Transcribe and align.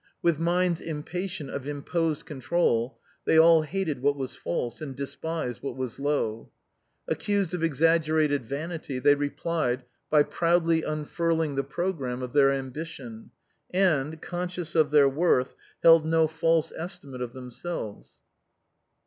With 0.23 0.39
minds 0.39 0.81
impatient 0.81 1.51
of 1.51 1.67
imposed 1.67 2.25
con 2.25 2.41
trol, 2.41 2.95
they 3.25 3.37
all 3.37 3.61
hated 3.61 4.01
what 4.01 4.15
was 4.15 4.35
false, 4.35 4.81
and 4.81 4.95
despised 4.95 5.61
what 5.61 5.77
was 5.77 5.99
low. 5.99 6.49
Accused 7.07 7.53
of 7.53 7.63
exaggerated 7.63 8.43
vanity, 8.43 8.97
they 8.97 9.13
replied 9.13 9.83
by 10.09 10.23
proudly 10.23 10.81
unfurling 10.81 11.53
the 11.53 11.63
programme 11.63 12.23
of 12.23 12.33
their 12.33 12.49
ambition, 12.49 13.29
and, 13.69 14.19
conscious 14.23 14.73
of 14.73 14.89
their 14.89 15.07
worth, 15.07 15.53
held 15.83 16.03
no 16.03 16.27
false 16.27 16.73
estimate 16.75 17.21
of 17.21 17.33
them 17.33 17.51
selves. 17.51 18.21